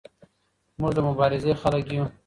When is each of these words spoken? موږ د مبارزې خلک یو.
موږ 0.79 0.91
د 0.95 0.99
مبارزې 1.07 1.51
خلک 1.61 1.85
یو. 1.97 2.05